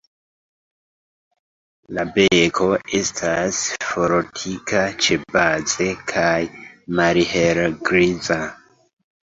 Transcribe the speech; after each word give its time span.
La 1.97 2.05
beko 2.15 2.69
estas 3.01 3.61
fortika 3.91 4.83
ĉebaze 5.05 5.91
kaj 6.15 6.35
malhelgriza. 7.03 8.43